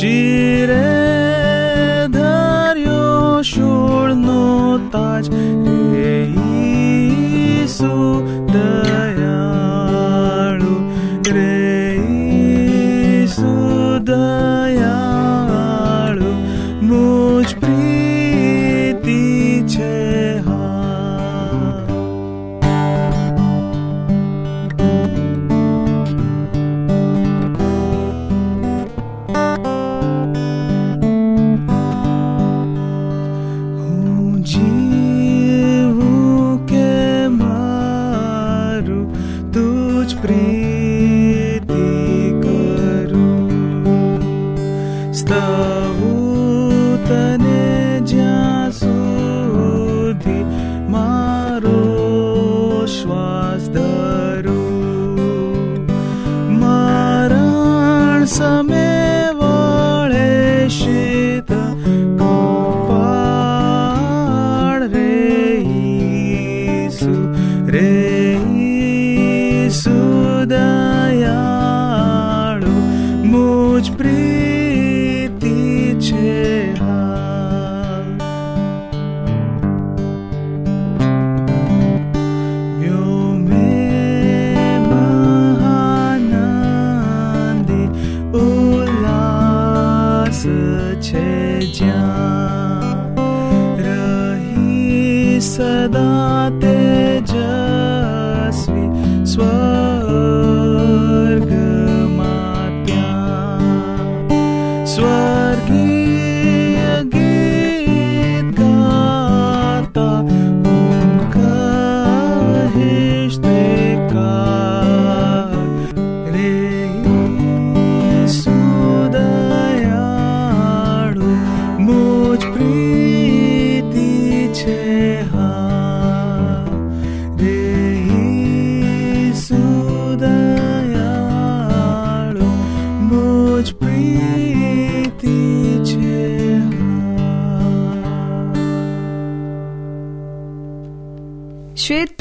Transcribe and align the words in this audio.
શ્વેત 0.00 0.70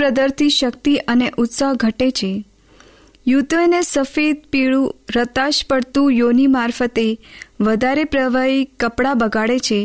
પ્રદરથી 0.10 0.50
શક્તિ 0.50 0.96
અને 1.08 1.28
ઉત્સાહ 1.38 1.74
ઘટે 1.74 2.12
છે. 2.12 2.44
યુતોને 3.28 3.82
સફેદ, 3.82 4.38
પીળું, 4.52 4.96
રતાશ 5.16 5.66
પડતું 5.70 6.14
યોની 6.14 6.48
મારફતે 6.48 7.20
વધારે 7.60 8.04
પ્રવાહી 8.04 8.66
કપડાં 8.80 9.18
બગાડે 9.18 9.60
છે 9.60 9.80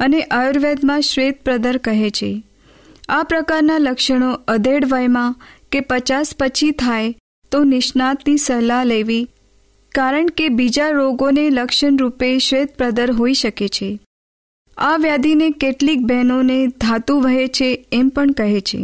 અને 0.00 0.20
આયુર્વેદમાં 0.22 1.00
શ્વેત 1.00 1.44
પ્રદર 1.44 1.76
કહે 1.76 2.10
છે. 2.10 2.42
આ 3.08 3.22
પ્રકારના 3.22 3.78
લક્ષણો 3.78 4.30
અધેડ 4.48 4.84
વયમાં 4.84 5.36
કે 5.72 5.80
પચાસ 5.80 6.34
પછી 6.38 6.70
થાય 6.70 7.14
તો 7.52 7.64
નિષ્ણાતની 7.64 8.36
સલાહ 8.36 8.84
લેવી, 8.84 9.24
કારણ 9.94 10.26
કે 10.26 10.48
બીજા 10.48 10.90
રોગોને 10.90 11.50
લક્ષણ 11.50 11.98
રૂપે 11.98 12.38
શ્વેત 12.38 12.76
પ્રદર 12.76 13.10
હોઈ 13.10 13.34
શકે 13.34 13.68
છે. 13.68 13.98
આ 14.76 14.96
વ્યાધિને 14.96 15.50
કેટલીક 15.50 16.00
બહેનોને 16.00 16.66
ધાતુ 16.66 17.20
વહે 17.20 17.46
છે 17.48 17.86
એમ 17.92 18.08
પણ 18.08 18.32
કહે 18.32 18.60
છે. 18.60 18.82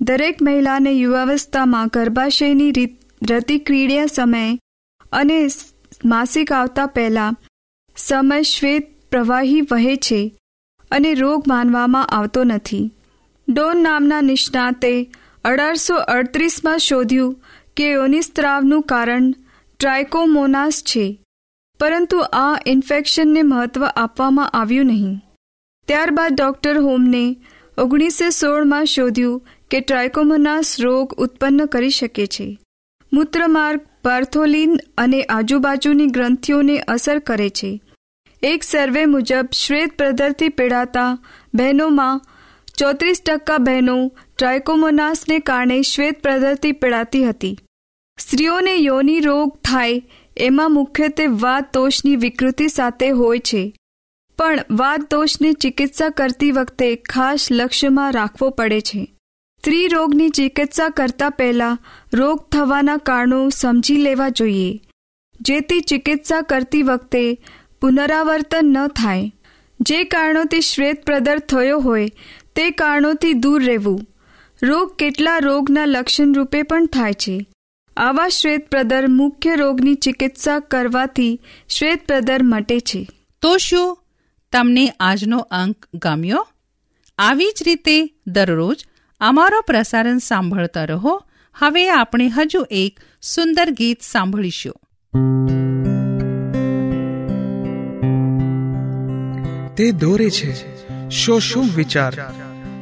દરેક 0.00 0.42
મહિલાને 0.42 0.92
યુવાવસ્થામાં 0.92 1.90
ગર્ભાશયની 1.94 2.86
રતિક્રિયા 3.30 4.06
સમયે 4.06 4.50
અને 5.12 5.38
માસિક 6.04 6.52
આવતા 6.52 6.86
પહેલા 6.86 7.32
સમય 7.96 8.38
શ્વેત 8.42 8.86
પ્રવાહી 9.10 9.66
વહે 9.70 9.96
છે 9.96 10.20
અને 10.90 11.10
રોગ 11.14 11.48
માનવામાં 11.48 12.12
આવતો 12.18 12.44
નથી. 12.44 12.86
ડોન 13.48 13.82
નામના 13.82 14.20
નિષ્ણાતે 14.20 14.92
અઢારસો 15.44 15.96
અડત્રીસમાં 16.14 16.78
શોધ્યું 16.78 17.36
કે 17.76 17.90
યોનિસ્ત્રાવનું 17.90 18.82
કારણ 18.82 19.28
ટ્રાયકોમોનાસ 19.30 20.82
છે, 20.82 21.06
પરંતુ 21.80 22.18
આ 22.38 22.54
ઇન્ફેક્શનને 22.66 23.42
મહત્વ 23.42 23.84
આપવામાં 23.86 24.54
આવ્યું 24.60 24.86
નહીં. 24.86 25.14
ત્યારબાદ 25.88 26.32
ડોક્ટર 26.34 26.76
હોમને 26.78 27.24
ઓગણીસો 27.78 28.28
સોળમાં 28.30 28.84
શોધ્યું 28.86 29.44
કે 29.70 29.80
ટ્રાયકોમોનાસ 29.80 30.80
રોગ 30.80 31.12
ઉત્પન્ન 31.12 31.66
કરી 31.66 31.90
શકે 31.90 32.26
છે. 32.26 32.58
મૂત્રમાર્ગ 33.12 33.80
પાર્થોલિન 34.02 34.78
અને 34.98 35.22
આજુબાજુની 35.22 36.06
ગ્રંથિઓને 36.06 36.78
અસર 36.78 37.18
કરે 37.18 37.50
છે. 37.50 37.82
એક 38.42 38.62
સર્વે 38.62 39.04
મુજબ 39.04 39.48
શ્વેત 39.52 39.96
પ્રદરથી 39.96 40.48
પીડાતા 40.48 41.18
બહેનોમાં 41.54 42.20
ચોત્રીસ 42.78 43.22
ટકા 43.26 43.58
બહેનો 43.58 44.12
ટ્રાયકોમોનાસને 44.38 45.38
કારણે 45.38 45.82
શ્વેત 45.82 46.22
પ્રદરથી 46.22 46.72
પીડાતી 46.72 47.24
હતી. 47.24 47.58
સ્ત્રીઓને 48.18 48.76
યોની 48.76 49.20
રોગ 49.20 49.56
થાય 49.56 50.02
એમાં 50.36 50.72
મુખ્યત્વે 50.72 51.26
વાત 51.26 51.74
દોષની 51.74 52.16
વિકૃતિ 52.16 52.68
સાથે 52.68 53.08
હોય 53.08 53.38
છે. 53.38 53.76
પણ 54.38 54.64
વાત 54.70 55.00
દોષની 55.00 55.52
ચિકિત્સા 55.52 56.08
કરતી 56.08 56.50
વખતે 56.50 56.96
ખાસ 56.96 57.48
લક્ષ્યમાં 57.52 58.12
રાખવો 58.12 58.50
પડે 58.50 58.80
છે. 58.80 59.17
સ્ત્રી 59.58 59.88
રોગની 59.88 60.28
ચિકિત્સા 60.28 60.88
કરતા 60.88 61.30
પહેલા 61.30 61.78
રોગ 62.14 62.48
થવાના 62.52 62.96
કારણો 62.96 63.48
સમજી 63.48 63.96
લેવા 63.96 64.28
જોઈએ. 64.28 64.80
જેથી 65.40 65.80
ચિકિત્સા 65.80 66.40
કરતી 66.40 66.82
વખતે 66.82 67.38
પુનરાવર્તન 67.80 68.58
ન 68.62 68.86
થાય. 68.86 69.32
જે 69.80 70.04
કારણોથી 70.04 70.60
શ્વેત 70.60 71.04
પ્રદર 71.04 71.38
થયો 71.38 71.78
હોય, 71.78 72.10
તે 72.56 72.70
કારણોથી 72.70 73.32
દૂર 73.32 73.64
રહેવું. 73.64 74.00
રોગ 74.62 74.96
કેટલા 74.96 75.38
રોગના 75.38 75.84
લક્ષણ 75.84 76.34
રૂપે 76.34 76.62
પણ 76.62 76.86
થાય 76.86 77.12
છે. 77.12 77.46
આવા 77.96 78.28
શ્વેત 78.28 78.70
પ્રદર 78.70 79.08
મુખ્ય 79.08 79.56
રોગની 79.56 79.94
ચિકિત્સા 79.94 80.58
કરવાથી 80.58 81.40
શ્વેત 81.68 82.06
પ્રદર 82.06 82.42
મટે 82.42 82.80
છે. 82.80 83.08
તો 83.42 83.56
શું? 83.56 83.98
તમને 84.52 84.92
આજનો 85.00 85.38
અંક 85.38 85.86
ગમ્યો? 85.94 86.48
આવી 87.18 87.46
જ 87.46 87.62
રીતે 87.62 88.10
દરરોજ 88.26 88.87
અમારો 89.20 89.60
પ્રસારણ 89.60 90.18
સાંભળતા 90.18 90.84
રહો. 90.84 91.22
હવે 91.54 91.90
આપણે 91.90 92.28
હજુ 92.28 92.66
એક 92.70 93.00
સુંદર 93.22 93.70
ગીત 93.70 94.02
સાંભળીશું. 94.02 94.74
તે 99.74 99.90
દોરે 99.90 100.30
છે. 100.30 100.78
શો 101.10 101.38
શું 101.38 101.66
વિચાર? 101.76 102.12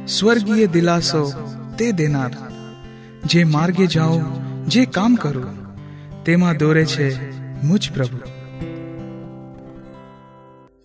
સ્વર્ગીય 0.07 0.67
દિલાસો 0.67 1.31
તે 1.77 1.91
દેનાર. 1.91 2.31
જે 3.25 3.43
માર્ગે 3.43 3.87
જાઓ, 3.87 4.21
જે 4.67 4.85
કામ 4.85 5.15
કરો, 5.15 5.45
તેમાં 6.25 6.57
દોરે 6.57 6.85
છે 6.85 7.31
મુજ 7.63 7.91
પ્રભુ. 7.91 8.17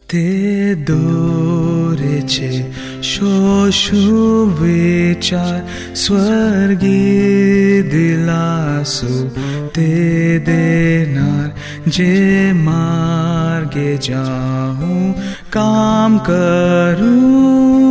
તે 0.09 0.75
દોરે 0.75 1.72
છે 1.97 2.65
શો 3.01 3.71
શું 3.71 4.55
વિચાર 4.55 5.63
સ્વર્ગીય 5.95 7.83
દિલાસો 7.83 9.31
તે 9.73 10.41
દેનાર 10.41 11.53
જે 11.87 12.53
માર્ગે 12.53 13.99
જાઉં 13.99 15.15
કામ 15.51 16.21
કરું 16.21 17.83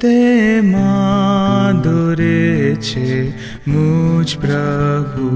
તેમાં 0.00 1.82
દોરે 1.82 2.76
છે 2.78 3.32
મુજ 3.66 4.36
પ્રભુ 4.36 5.28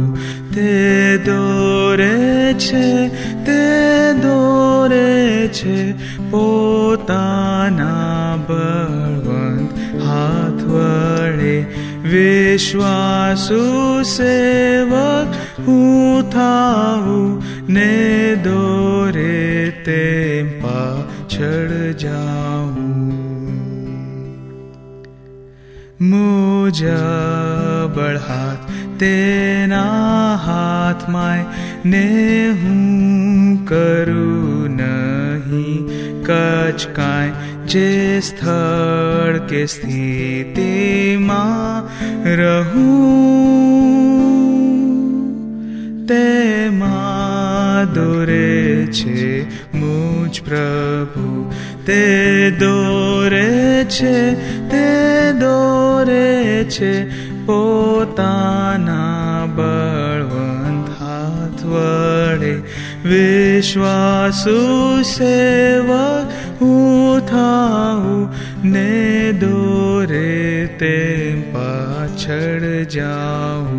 તે 0.54 1.18
દોરે 1.18 2.54
છે, 2.54 3.10
તે 3.44 4.12
દોરે 4.12 5.48
છે, 5.52 5.94
પોતાના 6.30 8.36
બળવંત 8.36 10.02
હાથ 10.02 10.62
વડે 10.62 11.66
વિશ્વાસુ 12.04 14.02
સેવક 14.02 15.28
હું 15.66 16.30
થાઉં, 16.30 17.42
ને 17.68 18.34
દોરે 18.34 19.72
તે 19.84 20.44
પાછળ 20.62 21.92
જાઉં. 21.92 23.08
મુજબળ 26.00 28.16
હાથ 28.16 28.57
તેના 28.98 30.34
હાથમાં 30.34 31.44
ને 31.88 32.48
હું 32.62 33.66
કરું 33.66 34.76
નહીં. 34.76 35.88
કચ 36.22 36.86
કાંઈ 36.86 37.32
જે 37.66 38.20
સ્થળ 38.20 39.38
કે 39.38 39.66
સ્થિતિમાં 39.66 40.38
રહું 42.36 43.18
તેમાં 46.06 47.94
દોરે 47.94 48.86
છે 48.86 49.44
મુજ 49.78 50.42
પ્રભુ. 50.42 51.52
તે 51.86 52.50
દોરે 52.50 53.84
છે, 53.84 54.34
તે 54.68 54.86
દોરે 55.32 56.64
છે 56.64 57.17
પોતાના 57.47 59.47
બળવંત 59.57 60.87
હાથ 60.99 61.65
વડે 61.65 62.53
વિશ્વાસુ 63.05 65.03
સેવક 65.11 66.27
હું 66.59 67.21
થાઉં 67.25 68.29
ને 68.65 69.33
દોરે 69.39 70.67
તેમ 70.79 71.43
પાછળ 71.53 72.65
જાઉં 72.97 73.76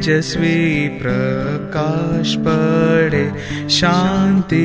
तेजस्वी 0.00 0.88
प्रकाश 0.98 2.34
पड़े 2.46 3.24
शांति 3.68 4.56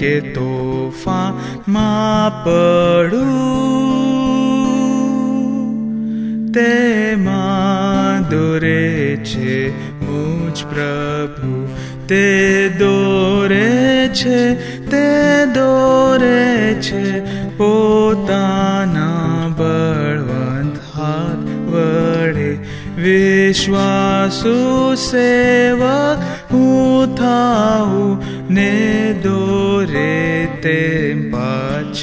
के 0.00 0.20
शान्ति 0.34 1.18
मा 1.68 2.28
पड़ू। 2.46 3.24
ते 6.54 6.70
मा 7.16 7.42
दोरे 8.30 9.16
मुझ 10.02 10.60
प्रभु 10.62 11.50
ते 12.06 12.24
दोरे 12.78 14.08
छे 14.14 14.54
ते 14.86 15.06
दो 15.54 16.05
विश्वासु 23.46 24.54
सेवा 24.98 25.98
हुथा 26.52 27.42
ने 28.50 28.72
दोरे 29.22 30.14
ते 30.62 30.80
पछ 31.30 32.02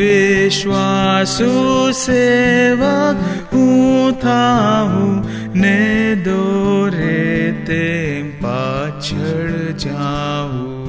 વિશ્વાસુ 0.00 1.50
સેવા 1.90 3.10
હું 3.52 4.20
થાઉં 4.20 5.24
ને 5.54 6.14
દોરે 6.14 7.52
તેમ 7.66 8.30
પાછળ 8.42 9.50
જાઉં 9.72 10.80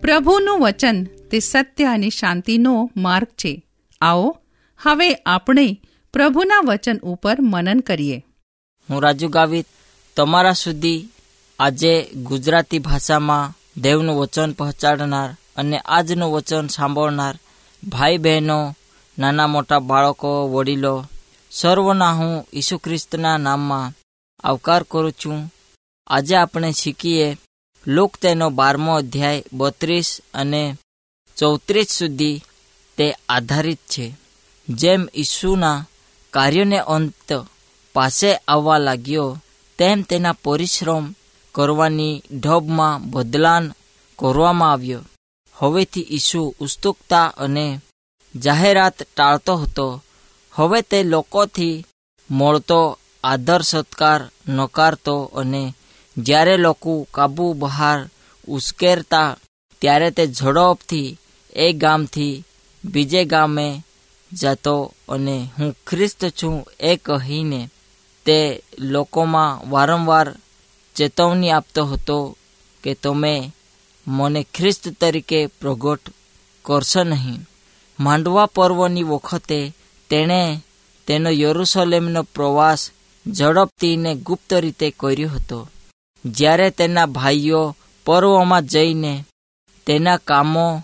પ્રભુનું 0.00 0.60
વચન 0.60 1.04
તે 1.30 1.38
સત્ય 1.38 1.84
અને 1.84 2.08
શાંતિનો 2.08 2.90
માર્ગ 2.96 3.26
છે. 3.26 3.62
આવો 4.00 4.36
હવે 4.82 5.14
આપણે 5.14 5.80
પ્રભુના 6.12 6.60
વચન 6.64 6.98
ઉપર 7.02 7.36
મનન 7.40 7.80
કરીએ. 7.80 8.24
હું 8.90 9.02
રાજુ 9.02 9.28
ગાવિત 9.28 9.66
તમારા 10.16 10.52
સુધી 10.52 11.08
આજે 11.58 12.02
ગુજરાતી 12.02 12.78
ભાષામાં 12.78 13.54
દેવનું 13.80 14.18
વચન 14.18 14.52
પહોંચાડનાર 14.52 15.36
અને 15.56 15.78
આજનું 15.78 16.32
વચન 16.32 16.66
સાંભળનાર 16.66 17.38
ભાઈ 17.88 18.18
બહેનો 18.18 18.76
નાના 19.18 19.46
મોટા 19.46 19.78
બાળકો, 19.78 20.48
વડીલો, 20.48 21.04
સર્વના 21.50 22.12
હું 22.12 22.46
ઈસુ 22.52 22.78
ખ્રિસ્તના 22.78 23.38
નામમાં 23.38 23.92
આવકાર 24.44 24.82
કરું 24.82 25.12
છું. 25.12 25.52
આજે 26.06 26.36
આપણે 26.36 26.72
શીખીએ 26.72 27.36
લોક 27.86 28.16
તેનો 28.16 28.50
બારમો 28.50 28.96
અધ્યાય 28.96 29.44
બત્રીસ 29.52 30.20
અને 30.34 30.76
ચૌત્રીસ 31.36 31.86
સુધી 31.88 32.40
તે 32.96 33.14
આધારિત 33.28 33.78
છે. 33.78 34.16
જેમ 34.68 35.08
ઈસુના 35.14 35.86
કાર્યોને 36.30 36.78
અંત 36.78 37.46
પાસે 37.94 38.34
આવવા 38.34 38.78
લાગ્યો 38.78 39.38
તેમ 39.80 40.02
તેના 40.02 40.32
પરિશ્રમ 40.32 41.14
કરવાની 41.54 42.22
ઢબમાં 42.32 43.10
બદલાન 43.10 43.72
કરવામાં 44.18 44.72
આવ્યો. 44.72 45.02
હવેથી 45.54 46.06
ઈસુ 46.10 46.54
ઉત્સુકતા 46.60 47.24
અને 47.24 47.80
જાહેરાત 48.34 49.02
ટાળતો 49.02 49.56
હતો. 49.56 50.02
હવે 50.52 50.82
તે 50.82 51.02
લોકોથી 51.02 51.84
મળતો 52.30 52.98
આદર, 53.24 53.62
સત્કાર, 53.62 54.20
નકારતો 54.48 55.16
અને 55.34 55.74
જ્યારે 56.16 56.56
લોકો 56.56 57.06
કાબુ 57.14 57.52
બહાર 57.52 58.08
ઉશ્કેરતા, 58.48 59.36
ત્યારે 59.80 60.10
તે 60.10 60.26
ઝડપથી 60.26 61.16
એ 61.56 61.72
ગામથી 61.72 62.44
બીજે 62.84 63.24
ગામે 63.24 63.82
જતો 64.32 64.94
અને 65.08 65.36
હું 65.58 65.76
ખ્રિસ્ત 65.86 66.24
છું 66.42 66.66
એ 66.80 66.96
કહીને 66.96 67.70
તે 68.30 68.62
લોકોમાં 68.78 69.70
વારંવાર 69.70 70.34
ચેતવણી 70.96 71.50
આપતો 71.50 71.84
હતો 71.86 72.36
કે 72.84 72.94
તમે 72.94 73.52
મને 74.06 74.46
ખ્રિસ્ત 74.54 74.88
તરીકે 75.00 75.46
પ્રગટ 75.46 76.00
કરશો 76.64 77.02
નહીં. 77.02 77.40
માંડવા 78.00 78.46
પર્વની 78.46 79.02
વખતે 79.02 79.72
તેણે 80.10 80.62
તેનો 81.06 81.30
યરુસલેમનો 81.30 82.22
પ્રવાસ 82.22 82.90
ઝડપથીને 83.26 84.14
ગુપ્ત 84.14 84.52
રીતે 84.54 84.94
કર્યો 85.00 85.28
હતો. 85.28 85.68
જ્યારે 86.24 86.70
તેના 86.70 87.06
ભાઈઓ 87.06 87.76
પર્વમાં 88.04 88.66
જઈને 88.66 89.24
તેના 89.86 90.16
કામો 90.16 90.82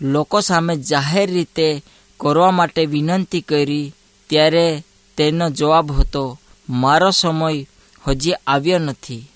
લોકો 0.00 0.40
સામે 0.40 0.76
જાહેર 0.76 1.30
રીતે 1.30 1.82
કરવા 2.20 2.50
માટે 2.50 2.86
વિનંતી 2.86 3.40
કરી, 3.40 3.92
ત્યારે 4.30 4.82
તેનો 5.16 5.50
જવાબ 5.50 5.92
હતો 5.92 6.38
મારો 6.68 7.10
સમય 7.12 7.66
હજી 8.04 8.34
આવ્યો 8.46 8.78
નથી. 8.78 9.28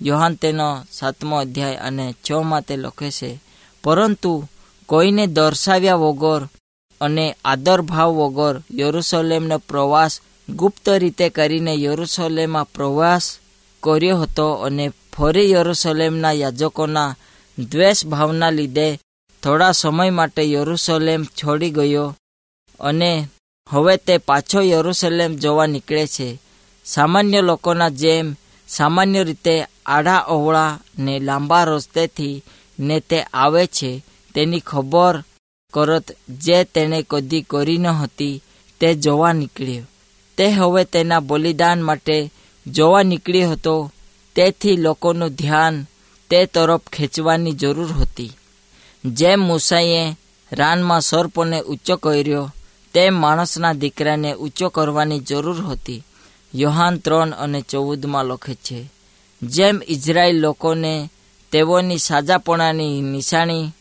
યોહાન 0.00 0.34
તેનો 0.34 0.84
સાતમો 0.90 1.38
અધ્યાય 1.38 1.80
અને 1.80 2.14
છમાં 2.30 2.62
તે 2.62 2.76
લખે 2.76 3.10
છે, 3.10 3.40
પરંતુ 3.84 4.44
કોઈને 4.86 5.26
દર્શાવ્યા 5.26 5.94
વગર 5.94 6.42
અને 7.00 7.36
આદરભાવ 7.44 8.10
વગર 8.10 8.62
યરુસલેમનો 8.70 9.58
પ્રવાસ 9.58 10.20
ગુપ્ત 10.48 10.88
રીતે 10.88 11.30
કરીને 11.30 11.74
યરુસલેમમાં 11.74 12.64
પ્રવાસ 12.64 13.38
કર્યો 13.82 14.20
હતો 14.20 14.54
અને 14.54 14.92
ફરી 15.12 15.50
યરુસલેમના 15.50 16.32
યાજકોના 16.32 17.16
દ્વેષ 17.58 18.06
ભાવના 18.06 18.50
લીધે 18.50 19.00
થોડા 19.42 19.72
સમય 19.72 20.10
માટે 20.10 20.42
યરુસલેમ 20.52 21.24
છોડી 21.38 21.70
ગયો 21.70 22.14
અને 22.80 23.28
હવે 23.70 23.96
તે 23.96 24.18
પાછો 24.18 24.60
યરુસલેમ 24.62 25.34
જવા 25.34 25.66
નીકળે 25.66 26.06
છે. 26.06 26.38
સામાન્ય 26.88 27.40
લોકોના 27.40 27.88
જેમ 27.88 28.26
સામાન્ય 28.68 29.24
રીતે 29.24 29.54
આડા 29.86 30.18
અવળા 30.18 30.78
ને 30.98 31.14
લાંબા 31.18 31.64
રસ્તેથી 31.64 32.42
ને 32.80 32.96
તે 33.00 33.18
આવે 33.22 33.66
છે 33.66 33.90
તેની 34.34 34.60
ખબર 34.60 35.14
કરત 35.72 36.06
જે 36.28 36.64
તેણે 36.64 36.98
કદી 37.10 37.42
કરી 37.42 37.78
ન 37.78 37.86
હતી, 37.86 38.42
તે 38.80 38.94
જોવા 38.94 39.32
નીકળ્યો. 39.32 39.82
તે 40.36 40.44
હવે 40.50 40.84
તેના 40.84 41.20
બલિદાન 41.20 41.82
માટે 41.82 42.16
જોવા 42.66 43.02
નીકળ્યો 43.02 43.50
હતો. 43.50 43.92
તેથી 44.36 44.76
લોકોનું 44.76 45.28
ધ્યાન 45.28 45.86
તે 46.30 46.46
તરફ 46.46 46.80
ખેંચવાની 46.92 47.52
જરૂર 47.52 47.92
હતી. 47.92 48.36
જેમ 49.04 49.40
મૂસાઈએ 49.40 50.16
રાનમાં 50.52 51.00
સર્પને 51.00 51.58
ઊંચો 51.60 51.96
કર્યો, 51.96 52.44
તેમ 52.94 53.14
માણસના 53.14 53.72
દીકરાને 53.72 54.30
ઊંચો 54.34 54.68
કરવાની 54.68 55.20
જરૂર 55.20 55.60
હતી. 55.66 56.02
યોહાન 56.54 56.96
ત્રણ 56.96 57.32
અને 57.32 57.60
ચૌદમાં 57.60 58.24
લખે 58.24 58.54
છે, 58.54 58.90
જેમ 59.42 59.82
ઇઝરાયેલ 59.88 60.40
લોકોને 60.40 61.10
તેઓની 61.52 61.98
સાજાપણાની 61.98 63.02
નિશાની, 63.02 63.72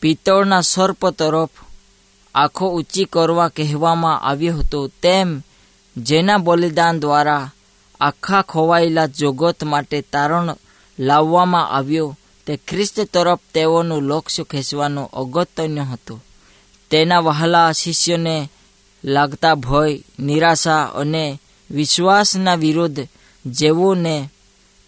પિત્તળના 0.00 0.60
સર્પ 0.60 1.10
તરફ 1.10 1.50
આંખો 2.34 2.68
ઊંચી 2.68 3.04
કરવા 3.04 3.48
કહેવામાં 3.48 4.20
આવ્યો 4.20 4.56
હતો, 4.56 4.88
તેમ 4.88 5.42
જેના 5.96 6.38
બલિદાન 6.38 7.00
દ્વારા 7.00 7.50
આખા 8.00 8.42
ખોવાયેલા 8.42 9.06
જોગત 9.06 9.64
માટે 9.64 10.00
તારણ 10.00 10.56
લાવવામાં 10.98 11.68
આવ્યો, 11.68 12.16
તે 12.46 12.56
ખ્રિસ્ત 12.68 13.00
તરફ 13.00 13.40
તેઓનું 13.54 14.02
લક્ષ્ય 14.02 14.42
ખેંચવાનું 14.42 15.10
અગત્યનું 15.10 15.84
હતું. 15.84 16.24
તેના 16.90 17.18
વહાલા 17.18 17.72
શિષ્યને 17.72 18.50
લાગતા 19.04 19.54
ભય, 19.54 19.98
નિરાશા 20.20 20.84
અને 20.84 21.40
વિશ્વાસના 21.72 22.54
વિરુદ્ધ 22.54 23.08
જેઓને 23.46 24.30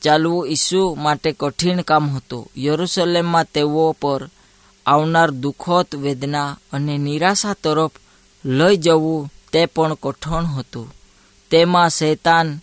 ચાલવું 0.02 0.48
ઈસુ 0.48 0.94
માટે 0.94 1.32
કઠિન 1.32 1.80
કામ 1.80 2.10
હતું. 2.10 2.50
યરુસલેમમાં 2.56 3.44
તેઓ 3.44 3.96
પર 4.00 4.28
આવનાર 4.86 5.30
દુઃખદ 5.30 5.86
વેદના 5.94 6.58
અને 6.72 6.98
નિરાશા 6.98 7.52
તરફ 7.52 7.90
લઈ 8.44 8.76
જવું 8.76 9.32
તે 9.52 9.66
પણ 9.66 9.94
કઠણ 9.94 10.44
હતું. 10.44 10.94
તેમાં 11.50 11.90
શૈતાન 11.90 12.58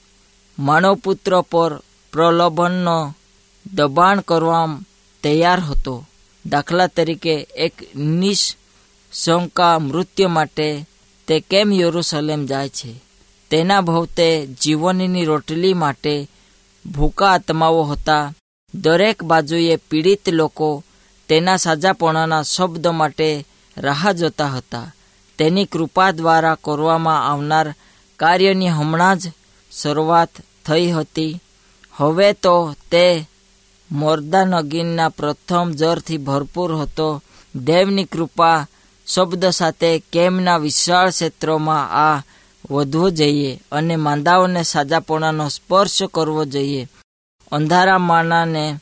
માનવપુત્ર 0.59 1.41
પર 1.41 1.79
પ્રલોભનનો 2.13 3.15
દબાણ 3.73 4.19
કરવા 4.19 4.79
તૈયાર 5.23 5.59
હતો. 5.59 6.05
દાખલા 6.45 6.87
તરીકે 6.87 7.47
એક 7.55 7.95
નિશંકા 7.95 9.79
મૃત્યુ 9.79 10.29
માટે 10.29 10.85
તે 11.27 11.39
કેમ 11.39 11.73
યરુસલેમ 11.73 12.45
જાય 12.45 12.69
છે? 12.69 13.03
તેના 13.51 13.81
ભવતે 13.81 14.47
જીવનની 14.61 15.25
રોટલી 15.25 15.73
માટે 15.73 16.29
ભૂકા 16.85 17.31
આત્માઓ 17.31 17.83
હતા. 17.83 18.33
દરેક 18.75 19.23
બાજુએ 19.23 19.75
પીડિત 19.75 20.29
લોકો 20.29 20.83
તેના 21.27 21.57
સાજાપણાના 21.57 22.43
શબ્દ 22.43 22.87
માટે 22.87 23.47
રાહ 23.77 24.11
જોતા 24.11 24.47
હતા. 24.47 24.93
તેની 25.37 25.65
કૃપા 25.65 26.11
દ્વારા 26.11 26.57
કરવામાં 26.63 27.27
આવનાર 27.31 27.75
કાર્યની 28.17 28.69
હમણાં 28.69 29.19
જ 29.19 29.31
શરૂઆત 29.71 30.29
થઈ 30.65 30.91
હતી. 30.91 31.39
હવે 31.91 32.33
તો 32.33 32.75
તે 32.91 33.27
મોરદા 33.91 34.43
નગીનના 34.43 35.09
પ્રથમ 35.09 35.71
જરથી 35.71 36.17
ભરપૂર 36.17 36.75
હતો. 36.75 37.23
દેવની 37.55 38.03
કૃપા 38.03 38.67
શબ્દ 39.07 39.45
સાથે 39.45 40.03
કેમના 40.13 40.57
વિશાળ 40.57 41.09
ક્ષેત્રોમાં 41.09 42.11
આ 42.11 42.23
વધવું 42.71 43.11
જોઈએ 43.11 43.59
અને 43.71 43.95
માંદાઓને 43.95 44.63
સાજાપણાનો 44.63 45.49
સ્પર્શ 45.49 46.03
કરવો 46.03 46.45
જોઈએ. 46.45 46.87
અંધારા 47.51 47.97
માનાને 47.97 48.79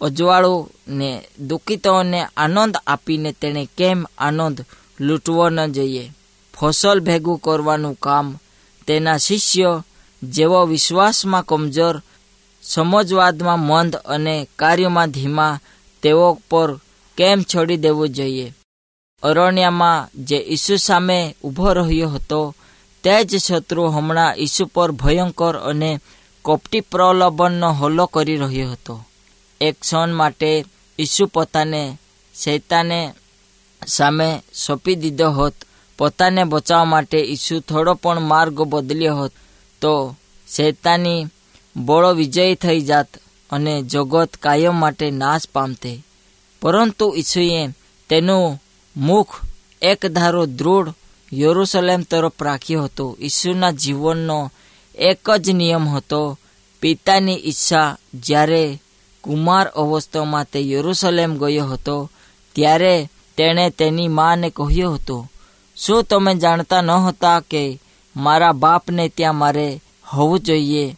અજવાળું 0.00 0.70
ને 0.88 1.22
દુઃખિતોને 1.40 2.26
આનંદ 2.36 2.76
આપીને 2.86 3.32
તેણે 3.32 3.68
કેમ 3.78 4.06
આનંદ 4.18 4.64
લૂંટવો 5.00 5.48
ન 5.48 5.72
જોઈએ. 5.72 6.12
ફસલ 6.54 7.00
ભેગું 7.00 7.38
કરવાનું 7.38 7.94
કામ 7.94 8.38
તેના 8.86 9.16
શિષ્ય 9.16 9.82
જેવો 10.22 10.66
વિશ્વાસમાં 10.66 11.46
કમજોર, 11.46 12.02
સમજવાદમાં 12.62 13.58
મંદ 13.58 13.96
અને 13.96 14.48
કાર્યમાં 14.58 15.10
ધીમા 15.10 15.60
તેઓ 16.02 16.38
પર 16.50 16.76
કેમ 17.16 17.42
છોડી 17.42 17.76
દેવું 17.76 18.08
જોઈએ? 18.08 18.54
અરણ્યમાં 19.22 20.24
જે 20.24 20.36
ઈસુ 20.36 20.76
સામે 20.76 21.36
ઊભો 21.44 21.72
રહ્યો 21.72 22.08
હતો 22.08 22.54
તે 23.04 23.24
જ 23.24 23.36
શત્રુ 23.36 23.88
હમણાં 23.88 24.36
ઈસુ 24.36 24.66
પર 24.66 24.90
ભયંકર 24.90 25.56
અને 25.56 26.00
કોપટી 26.42 26.80
પ્રલોભનનો 26.80 27.72
હલ્લો 27.72 28.06
કરી 28.06 28.36
રહ્યો 28.36 28.72
હતો. 28.72 29.04
એક 29.60 29.80
ક્ષણ 29.80 30.12
માટે 30.12 30.64
ઈસુ 30.98 31.26
પોતાને 31.26 31.98
શૈતાને 32.44 33.14
સામે 33.86 34.42
સોંપી 34.66 34.94
દીધો 34.94 35.30
હોત, 35.30 35.54
પોતાને 35.98 36.44
બચાવવા 36.44 36.84
માટે 36.84 37.18
ઈસુ 37.18 37.60
થોડો 37.60 37.94
પણ 37.94 38.20
માર્ગ 38.20 38.62
બદલ્યો 38.62 39.16
હોત, 39.16 39.32
તો 39.80 40.16
શૈતાની 40.56 41.26
બોળો 41.76 42.12
વિજયી 42.12 42.54
થઈ 42.54 42.80
જાત 42.80 43.08
અને 43.50 43.82
જગત 43.82 44.36
કાયમ 44.36 44.74
માટે 44.74 45.10
નાશ 45.10 45.40
પામતે. 45.52 46.04
પરંતુ 46.62 47.14
ઈસુએ 47.16 47.68
તેનું 48.08 48.62
મુખ 48.96 49.40
એક 49.82 50.06
ધારો 50.06 50.46
દૃઢ 50.46 50.88
યરુસલેમ 51.32 52.02
તરફ 52.02 52.42
રાખ્યો 52.42 52.84
હતો. 52.84 53.16
ઈસુના 53.20 53.70
જીવનનો 53.70 54.52
એક 54.94 55.30
જ 55.30 55.50
નિયમ 55.50 55.88
હતો. 55.88 56.38
પિતાની 56.80 57.42
ઈચ્છા 57.44 57.96
જ્યારે 58.14 58.80
કુમાર 59.24 59.66
અવસ્થામાં 59.68 60.44
તે 60.44 60.70
યરુસલેમ 60.70 61.38
ગયો 61.38 61.66
હતો, 61.66 62.10
ત્યારે 62.54 63.08
તેણે 63.36 63.70
તેની 63.70 64.08
માને 64.08 64.50
કહ્યું 64.50 64.94
હતું, 64.94 65.30
શું 65.76 66.04
તમે 66.04 66.34
જાણતા 66.34 66.80
ન 66.80 66.90
હતા 66.90 67.40
કે 67.40 67.80
મારા 68.16 68.52
બાપને 68.52 69.08
ત્યાં 69.08 69.34
મારે 69.34 69.80
હોવું 70.12 70.40
જોઈએ? 70.40 70.96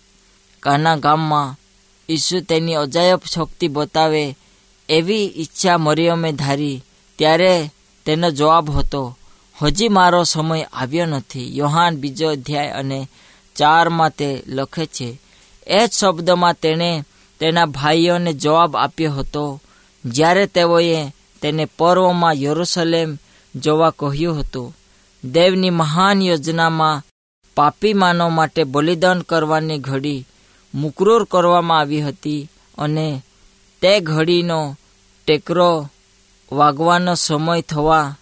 કાના 0.62 0.96
ગામમાં 0.96 1.56
ઈસુ 2.08 2.40
તેની 2.40 2.74
અજાયબ 2.74 3.20
શક્તિ 3.34 3.68
બતાવે 3.68 4.36
એવી 4.88 5.32
ઈચ્છા 5.36 5.78
મરિયમે 5.78 6.32
ધારી, 6.32 6.84
ત્યારે 7.18 7.70
તેનો 8.06 8.30
જવાબ 8.30 8.70
હતો 8.70 9.16
હજી 9.62 9.88
મારો 9.88 10.24
સમય 10.24 10.62
આવ્યો 10.72 11.06
નથી. 11.06 11.58
યોહાન 11.58 11.96
બીજો 11.96 12.30
અધ્યાય 12.30 12.70
અને 12.70 13.08
ચારમાં 13.56 14.10
તે 14.10 14.42
લખે 14.46 14.86
છે, 14.86 15.20
એ 15.66 15.86
જ 15.86 15.90
શબ્દમાં 15.90 16.54
તેણે 16.54 17.04
તેના 17.40 17.66
ભાઈઓને 17.66 18.32
જવાબ 18.32 18.76
આપ્યો 18.76 19.12
હતો. 19.12 19.60
જ્યારે 20.04 20.46
તેઓએ 20.46 21.12
તેને 21.42 21.64
પર્વમાં 21.64 22.34
યરુસલેમ 22.34 23.18
જોવા 23.54 23.90
કહ્યું 23.90 24.40
હતું, 24.40 24.76
દેવની 25.24 25.70
મહાન 25.70 26.22
યોજનામાં 26.22 27.02
પાપી 27.56 27.92
માનવ 27.92 28.28
માટે 28.28 28.64
બલિદાન 28.64 29.20
કરવાની 29.20 29.78
ઘડી 29.78 30.26
મુકરૂર 30.74 31.24
કરવામાં 31.24 31.80
આવી 31.80 32.02
હતી 32.02 32.48
અને 32.78 33.22
તે 33.82 34.00
ઘડીનો 34.00 34.76
ટેકરો 35.26 35.90
વાગવાનો 36.52 37.14
સમય 37.14 37.60
થવા 37.60 38.16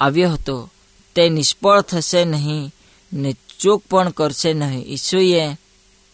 આવ્યો 0.00 0.32
હતો. 0.32 0.70
તે 1.16 1.28
નિષ્ફળ 1.28 1.80
થશે 1.80 2.24
નહીં 2.24 2.70
ને 3.12 3.36
ચૂક 3.60 3.82
પણ 3.90 4.10
કરશે 4.10 4.52
નહીં. 4.52 4.86
ઈસુએ 4.88 5.56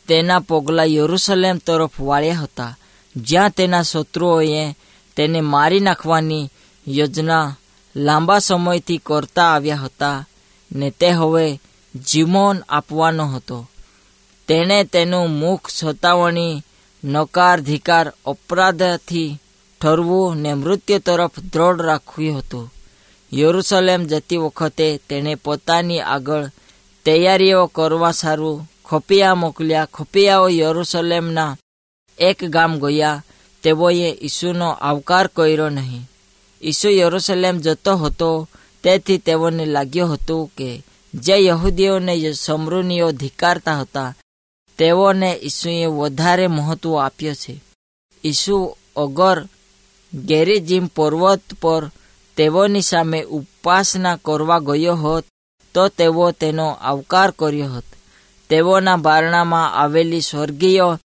તેના 0.08 0.38
પગલાં 0.38 0.86
યરુસલેમ 0.86 1.58
તરફ 1.58 2.00
વાળ્યા 2.00 2.34
હતા. 2.34 2.76
જ્યાં 3.16 3.50
તેના 3.50 3.82
શત્રુઓએ 3.82 4.76
તેને 5.16 5.40
મારી 5.40 5.80
નાખવાની 5.80 6.50
યોજના 6.88 7.56
લાંબા 7.96 8.38
સમયથી 8.38 8.98
કરતા 8.98 9.54
આવ્યા 9.54 9.76
હતા 9.76 10.28
ને 10.72 10.90
તે 10.90 11.10
હવે 11.10 11.60
જીમોન 12.06 12.58
આપવાનો 12.68 13.26
હતો. 13.26 13.70
તેણે 14.48 14.84
તેનું 14.84 15.30
મુખ 15.30 15.68
સતાવણી 15.70 16.62
નકારધિકાર 17.04 18.12
અપરાધથી 18.26 19.38
ઠરવું 19.80 20.36
ને 20.36 20.54
મૃત્યુ 20.54 20.98
તરફ 20.98 21.40
દ્રઢ 21.52 21.80
રાખ્યું 21.80 22.38
હતું. 22.38 22.72
યરુસલેમ 23.32 24.04
જતી 24.04 24.36
વખતે 24.36 25.00
તેણે 25.08 25.34
પોતાની 25.34 26.00
આગળ 26.00 26.46
તૈયારીઓ 27.04 27.66
કરવા 27.66 28.12
સારું 28.12 28.70
ખોપિયા 28.84 29.34
મોકલ્યા. 29.34 29.86
ખોપિયાઓ 29.94 30.48
યરુસલેમના 30.48 31.56
એક 32.18 32.44
ગામ 32.44 32.78
ગયા. 32.78 33.24
તેઓએ 33.62 34.18
ઈસુનો 34.22 34.70
આવકાર 34.70 35.26
કર્યો 35.26 35.68
નહીં. 35.68 36.10
ઈસુ 36.62 36.90
યરુસલેમ 36.90 37.58
જતો 37.58 37.96
હતો. 37.96 38.48
તેથી 38.82 39.18
તેઓને 39.18 39.64
લાગ્યું 39.64 40.14
હતું 40.14 40.50
કે 40.56 40.82
જે 41.14 41.44
યહૂદીઓને 41.44 42.32
સમૃદ્ધિઓ 42.32 43.10
ધિકારતા 43.10 43.80
હતા, 43.80 44.14
તેઓને 44.78 45.40
ઈસુએ 45.42 45.86
વધારે 45.86 46.46
મહત્વ 46.46 46.96
આપ્યો 46.96 47.34
છે. 47.34 47.62
ઈસુ 48.24 48.76
અગર 48.96 49.44
ગેરીજીમ 50.14 50.86
પર્વત 50.86 51.42
પર 51.60 51.90
તેઓની 52.40 52.82
સામે 52.82 53.22
ઉપાસના 53.22 54.16
કરવા 54.16 54.58
ગયો 54.58 54.94
હોત, 54.94 55.24
તો 55.74 55.88
તેઓ 55.88 56.30
તેનો 56.30 56.70
આવકાર 56.70 57.30
કર્યો 57.30 57.72
હોત. 57.72 57.84
તેઓના 58.48 58.96
બારણામાં 58.96 59.74
આવેલી 59.74 60.20
સ્વર્ગીય 60.20 60.98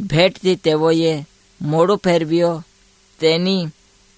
ભેટથી 0.00 0.56
તેઓએ 0.56 1.24
મોડું 1.62 2.00
ફેરવ્યો. 2.04 2.64
તેની, 3.20 3.66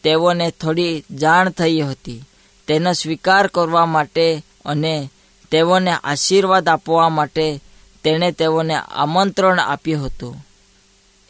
તેઓને 0.02 0.50
થોડી 0.50 1.04
જાણ 1.10 1.50
થઈ 1.50 1.80
હતી. 1.80 2.24
તેનો 2.66 2.92
સ્વીકાર 2.92 3.46
કરવા 3.46 3.87
માટે 3.87 4.44
અને 4.64 5.10
તેઓને 5.50 5.90
આશીર્વાદ 5.90 6.68
આપવા 6.68 7.08
માટે 7.08 7.60
તેણે 8.04 8.32
તેઓને 8.32 8.74
આમંત્રણ 8.74 9.60
આપ્યું 9.60 10.06
હતું. 10.06 10.46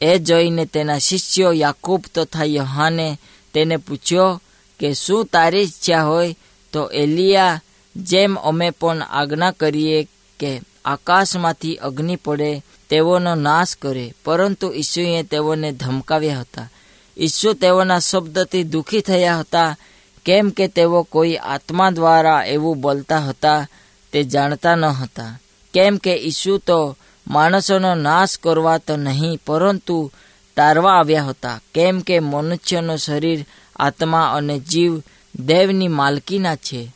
એ 0.01 0.19
જોઈને 0.19 0.67
તેના 0.67 0.99
શિષ્યો 0.99 1.53
યાકૂબ 1.53 2.05
તથા 2.15 2.45
યહાને 2.45 3.19
તેને 3.55 3.77
પૂછ્યો 3.77 4.41
કે 4.81 4.95
શું 4.95 5.27
તારી 5.27 5.61
ઈચ્છા 5.61 6.03
હોય 6.03 6.37
તો 6.73 6.87
એલિયા, 6.87 7.61
જેમ 7.97 8.35
અમે 8.35 8.71
પણ 8.71 9.03
આજ્ઞા 9.03 9.51
કરીએ 9.51 10.09
કે 10.41 10.61
આકાશમાંથી 10.85 11.77
અગ્નિ 11.77 12.17
પડે, 12.17 12.63
તેઓનો 12.91 13.35
નાશ 13.35 13.77
કરે. 13.77 14.15
પરંતુ 14.25 14.73
ઈસુએ 14.73 15.23
તેઓને 15.23 15.73
ધમકાવ્યા 15.73 16.41
હતા. 16.41 16.71
ઈસુ 17.19 17.53
તેઓના 17.53 17.99
શબ્દથી 17.99 18.63
દુઃખી 18.63 19.01
થયા 19.01 19.39
હતા, 19.39 19.77
કેમ 20.25 20.51
કે 20.51 20.69
તેઓ 20.69 21.03
કોઈ 21.03 21.37
આત્મા 21.37 21.91
દ્વારા 21.91 22.45
એવું 22.45 22.81
બોલતા 22.81 23.19
હતા, 23.19 23.69
તે 24.13 24.23
જાણતા 24.23 24.75
ન 24.75 24.85
હતા. 24.85 25.41
કેમ 25.75 25.97
કે 25.97 26.17
ઈસુ 26.17 26.59
તો 26.59 26.97
માણસોનો 27.29 27.95
નાશ 27.95 28.39
કરવા 28.39 28.79
તો 28.79 28.97
નહીં, 28.97 29.39
પરંતુ 29.47 30.13
તારવા 30.57 30.99
આવ્યા 30.99 31.25
હતા. 31.25 31.61
કેમ 31.75 32.01
કે 32.01 32.21
મનુષ્યનું 32.21 32.99
શરીર 32.99 33.47
આત્મા 33.77 34.33
અને 34.33 34.59
જીવ 34.59 35.03
દેવની 35.41 35.89
માલકીના 35.89 36.57
છે. 36.57 36.95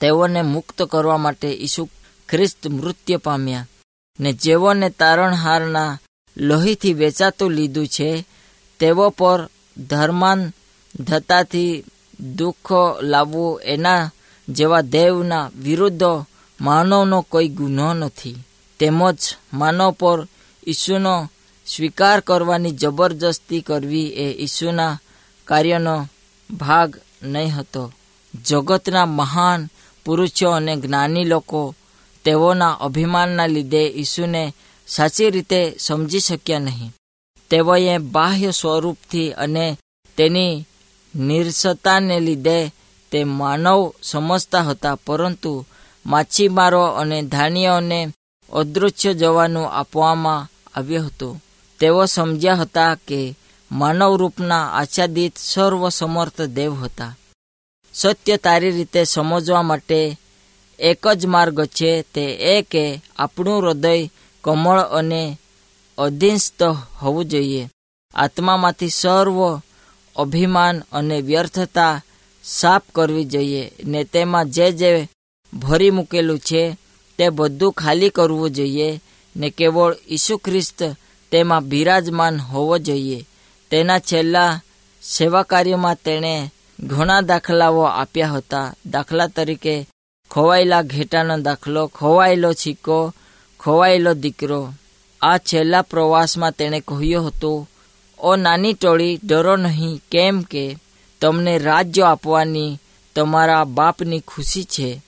તેઓને 0.00 0.42
મુક્ત 0.42 0.82
કરવા 0.82 1.16
માટે 1.16 1.48
ઈસુ 1.48 1.88
ખ્રિસ્ત 2.28 2.66
મૃત્યુ 2.66 3.18
પામ્યા 3.18 3.66
ને 4.20 4.32
જેઓને 4.32 4.90
તારણહારના 4.90 5.98
લોહીથી 6.36 6.94
વેચાતું 6.94 7.50
લીધું 7.50 7.88
છે, 7.88 8.24
તેઓ 8.78 9.10
પર 9.10 9.48
ધર્માન 9.78 10.52
ધતાથી 11.00 11.84
દુઃખ 12.36 12.72
લાવવું 13.02 13.60
એના 13.62 14.10
જેવા 14.48 14.80
દેવના 14.80 15.50
વિરુદ્ધ 15.56 16.24
માનવનો 16.60 17.20
કોઈ 17.20 17.48
ગુનો 17.48 17.94
નથી. 17.94 18.36
તેમજ 18.78 19.18
માનવ 19.52 19.90
પર 19.90 20.26
ઈસુનો 20.66 21.30
સ્વીકાર 21.66 22.20
કરવાની 22.20 22.70
જબરજસ્તી 22.70 23.60
કરવી 23.60 24.06
એ 24.06 24.42
ઈસુના 24.42 25.00
કાર્યનો 25.44 26.08
ભાગ 26.50 27.00
નહીં 27.22 27.56
હતો. 27.56 27.92
જગતના 28.44 29.06
મહાન 29.06 29.68
પુરુષો 30.04 30.50
અને 30.50 30.76
જ્ઞાની 30.76 31.24
લોકો 31.24 31.74
તેઓના 32.24 32.72
અભિમાનના 32.72 33.46
લીધે 33.46 33.84
ઈસુને 33.88 34.54
સાચી 34.88 35.30
રીતે 35.30 35.76
સમજી 35.78 36.20
શક્યા 36.20 36.58
નહીં. 36.58 36.92
તેઓએ 37.50 37.98
બાહ્ય 37.98 38.50
સ્વરૂપથી 38.50 39.32
અને 39.32 39.78
તેની 40.16 40.64
નિર્સતાને 41.16 42.20
લીધે 42.20 42.72
તે 43.10 43.24
માનવ 43.24 43.92
સમજતા 44.02 44.62
હતા, 44.62 44.94
પરંતુ 44.94 45.66
માછીમારો 46.06 46.84
અને 46.84 47.22
ધાન્યોને 47.22 48.12
અદૃશ્ય 48.52 49.14
જવાનું 49.14 49.70
આપવામાં 49.70 50.48
આવ્યું 50.78 51.06
હતું. 51.06 51.42
તેઓ 51.78 52.04
સમજ્યા 52.04 52.54
હતા 52.54 52.94
કે 52.94 53.36
માનવ 53.70 54.16
રૂપના 54.16 54.70
આચ્છાદિત 54.72 55.38
સર્વસમર્થ 55.38 56.40
દેવ 56.40 56.74
હતા. 56.74 57.14
સત્ય 57.94 58.36
તારી 58.36 58.70
રીતે 58.70 59.04
સમજવા 59.04 59.62
માટે 59.62 60.18
એક 60.78 61.08
જ 61.14 61.26
માર્ગ 61.26 61.64
છે 61.64 62.02
તે 62.14 62.24
એ 62.34 62.62
કે 62.62 63.02
આપણું 63.16 63.62
હૃદય 63.62 64.10
કમળ 64.44 64.80
અને 64.80 65.38
અધીનસ્થ 65.98 66.62
હોવું 67.02 67.24
જોઈએ. 67.24 67.68
આત્મામાંથી 68.14 68.88
સર્વ 68.88 69.60
અભિમાન 70.16 70.82
અને 70.92 71.20
વ્યર્થતા 71.20 72.02
સાફ 72.44 72.82
કરવી 72.94 73.24
જોઈએ 73.24 73.70
ને 73.84 74.04
તેમાં 74.04 74.50
જે 74.50 74.72
જે 74.72 75.08
ભરી 75.54 75.90
મૂકેલું 75.90 76.38
છે 76.38 76.76
તે 77.18 77.30
બધું 77.30 77.72
ખાલી 77.72 78.10
કરવું 78.10 78.50
જોઈએ 78.50 79.00
ને 79.36 79.50
કેવળ 79.50 79.96
ઈસુ 80.08 80.38
ખ્રિસ્ત 80.38 80.96
તેમાં 81.30 81.64
બિરાજમાન 81.64 82.38
હોવો 82.38 82.78
જોઈએ. 82.78 83.26
તેના 83.74 83.98
છેલ્લા 83.98 84.60
સેવા 85.02 85.42
કાર્યમાં 85.42 85.96
તેણે 86.04 86.50
ઘણા 86.80 87.20
દાખલાઓ 87.20 87.80
આપ્યા 87.80 88.28
હતા. 88.28 88.74
દાખલા 88.86 89.26
તરીકે, 89.26 89.88
ખોવાયેલા 90.30 90.82
ઘેટાનો 90.82 91.38
દાખલો, 91.38 91.86
ખોવાયેલો 91.86 92.52
છીકો, 92.52 93.14
ખોવાયેલો 93.60 94.14
દીકરો. 94.14 94.72
આ 95.20 95.38
છેલ્લા 95.38 95.82
પ્રવાસમાં 95.82 96.52
તેણે 96.52 96.80
કહ્યું 96.80 97.28
હતું, 97.28 97.70
ઓ 98.18 98.36
નાની 98.36 98.72
ટોળી, 98.72 99.20
ડરો 99.24 99.56
નહીં, 99.56 100.00
કેમ 100.12 100.42
કે 100.42 100.76
તમને 101.20 101.58
રાજ્ય 101.58 102.02
આપવાની 102.02 102.78
તમારા 103.16 103.64
બાપની 103.64 104.20
ખુશી 104.20 104.64
છે. 104.64 105.02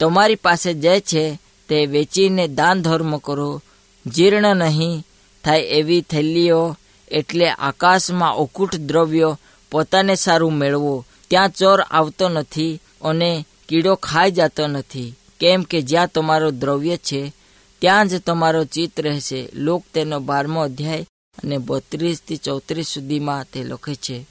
તમારી 0.00 0.34
પાસે 0.34 0.74
જે 0.74 1.00
છે 1.00 1.38
તે 1.68 1.86
વેચીને 1.86 2.48
દાન 2.48 2.82
ધર્મ 2.82 3.16
કરો. 3.16 3.62
જીર્ણ 4.06 4.56
નહીં 4.56 5.04
થાય 5.44 5.60
એવી 5.60 6.00
થેલીઓ 6.00 6.76
એટલે 7.12 7.48
આકાશમાં 7.50 8.36
ઓકૂટ 8.36 8.76
દ્રવ્યો 8.76 9.38
પોતાને 9.70 10.14
સારું 10.14 10.52
મેળવો. 10.52 11.04
ત્યાં 11.30 11.50
ચોર 11.50 11.80
આવતો 11.80 12.28
નથી 12.28 12.80
અને 13.02 13.46
કીડો 13.68 13.94
ખાઈ 13.94 14.30
જતો 14.30 14.66
નથી. 14.66 15.14
કેમ 15.40 15.62
કે 15.62 15.82
જ્યાં 15.82 16.08
તમારો 16.08 16.50
દ્રવ્ય 16.50 16.96
છે, 16.96 17.32
ત્યાં 17.78 18.08
જ 18.08 18.20
તમારો 18.20 18.64
ચિત્ત 18.64 19.00
રહેશે. 19.00 19.48
લોક 19.54 19.84
તેનો 19.94 20.20
બારમો 20.20 20.60
અધ્યાય 20.60 21.06
અને 21.42 21.58
બત્રીસથી 21.58 22.36
ચોત્રીસ 22.36 22.86
સુધીમાં 22.86 23.46
તે 23.52 23.64
લખે 23.64 23.94
છે. 23.94 24.26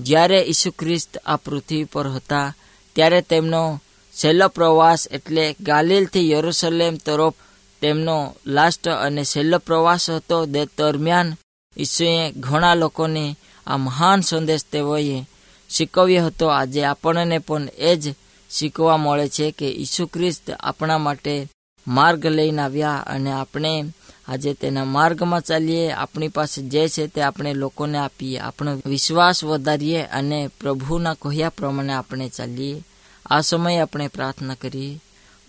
જ્યારે 0.00 0.38
ઈસુ 0.48 0.70
ખ્રિસ્ત 0.70 1.18
આ 1.26 1.36
પૃથ્વી 1.36 1.84
પર 1.84 2.06
હતા, 2.08 2.54
ત્યારે 2.92 3.20
તેમનો 3.22 3.80
છેલ્લો 4.12 4.48
પ્રવાસ 4.48 5.08
એટલે 5.10 5.56
ગાલિલથી 5.60 6.30
યરુસલેમ 6.30 6.96
તરફ 6.96 7.34
તેમનો 7.80 8.36
લાસ્ટ 8.46 8.88
અને 8.88 9.24
છેલ્લો 9.24 9.58
પ્રવાસ 9.58 10.10
હતો 10.10 10.46
દરમિયાન 10.46 11.36
ઈસુએ 11.76 12.32
ઘણા 12.36 12.74
લોકોને 12.74 13.36
આ 13.66 13.76
મહાન 13.76 14.20
સંદેશ 14.20 14.64
તેઓએ 14.72 15.24
શીખવ્યો 15.70 16.26
હતો. 16.26 16.46
આજે 16.48 16.84
આપણને 16.84 17.38
પણ 17.38 17.68
એ 17.78 17.96
જ 17.96 18.14
શીખવા 18.50 18.96
મળે 18.96 19.28
છે 19.28 19.50
કે 19.50 19.68
ઈસુ 19.70 20.06
ખ્રિસ્ત 20.06 20.50
આપણા 20.50 20.98
માટે 20.98 21.48
માર્ગ 21.88 22.26
લઈને 22.26 22.62
આવ્યા 22.62 23.04
અને 23.06 23.32
આપણે 23.32 23.84
આજે 24.28 24.54
તેના 24.54 24.84
માર્ગમાં 24.84 25.40
ચાલીએ, 25.40 25.92
આપણી 25.92 26.28
પાસે 26.28 26.62
જે 26.62 26.88
છે 26.88 27.06
તે 27.06 27.22
આપણે 27.22 27.54
લોકોને 27.54 27.98
આપીએ. 27.98 28.38
આપણો 28.38 28.82
વિશ્વાસ 28.86 29.44
વધારીએ 29.44 30.02
અને 30.02 30.48
પ્રભુના 30.60 31.14
કહ્યા 31.14 31.48
પ્રમાણે 31.48 31.92
આપણે 31.92 32.28
ચાલીએ. 32.28 32.84
આ 33.26 33.40
સમયે 33.40 33.80
આપણે 33.80 34.08
પ્રાર્થના 34.08 34.54
કરીએ. 34.54 35.00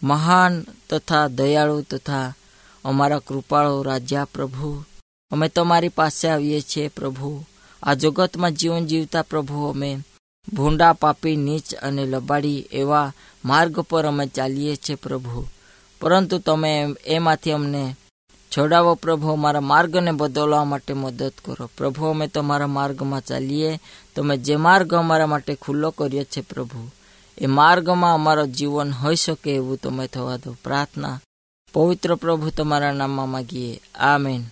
મહાન 0.04 0.66
તથા 0.90 1.28
દયાળુ 1.28 1.82
તથા 1.82 2.34
અમારા 2.86 3.20
કૃપાળુ 3.20 3.84
રાજ્યા 3.84 4.26
પ્રભુ 4.26 4.84
અમે 5.32 5.50
તમારી 5.50 5.90
પાસે 5.90 6.30
આવીએ 6.30 6.62
છીએ, 6.62 6.88
પ્રભુ. 6.88 7.46
આ 7.84 7.94
જગતમાં 7.94 8.52
જીવન 8.52 8.86
જીવતા 8.86 9.22
પ્રભુ, 9.22 9.68
અમે 9.68 9.98
ભૂંડા 10.54 10.94
પાપી, 10.94 11.36
નીચ 11.36 11.76
અને 11.76 12.06
લબાડી 12.06 12.68
એવા 12.72 13.14
માર્ગ 13.46 13.80
પર 13.80 14.06
અમે 14.06 14.28
ચાલીએ 14.28 14.76
છીએ, 14.76 14.96
પ્રભુ. 14.96 15.48
પરંતુ 16.02 16.38
તમે 16.38 16.88
એમાંથી 17.06 17.52
અમને 17.52 17.96
છોડાવો, 18.58 18.96
પ્રભુ. 18.96 19.30
અમારા 19.30 19.62
માર્ગને 19.62 20.12
બદલવા 20.12 20.64
માટે 20.64 20.94
મદદ 20.94 21.34
કરો. 21.46 21.70
પ્રભુ, 21.78 22.06
અમે 22.06 22.28
તમારા 22.28 22.68
માર્ગમાં 22.68 23.22
ચાલીએ. 23.22 23.80
તમે 24.16 24.38
જે 24.38 24.56
માર્ગ 24.56 24.94
અમારા 24.94 25.28
માટે 25.28 25.56
ખુલ્લો 25.56 25.92
કર્યો 25.92 26.24
છે, 26.24 26.42
પ્રભુ, 26.42 26.92
એ 27.38 27.46
માર્ગમાં 27.46 28.14
અમારો 28.14 28.48
જીવન 28.48 28.92
હોઈ 28.92 29.16
શકે 29.16 29.52
એવું 29.52 29.78
તમે 29.78 30.08
થવા 30.08 30.38
દો. 30.38 30.58
પ્રાર્થના 30.64 31.20
પવિત્ર 31.74 32.16
પ્રભુ 32.16 32.50
તમારા 32.50 32.92
નામમાં 32.92 33.30
માગીએ. 33.30 33.80
આમેન. 33.96 34.44